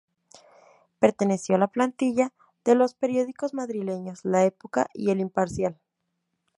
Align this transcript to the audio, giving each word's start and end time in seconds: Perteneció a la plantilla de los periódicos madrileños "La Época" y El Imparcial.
Perteneció 0.97 1.53
a 1.53 1.57
la 1.59 1.67
plantilla 1.67 2.33
de 2.65 2.73
los 2.73 2.95
periódicos 2.95 3.53
madrileños 3.53 4.25
"La 4.25 4.45
Época" 4.45 4.87
y 4.95 5.11
El 5.11 5.19
Imparcial. 5.19 5.79